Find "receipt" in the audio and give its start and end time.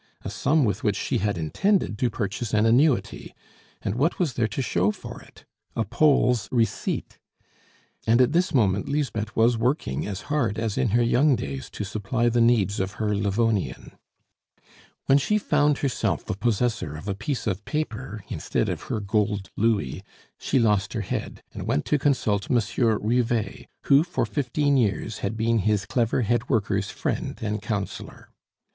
6.51-7.19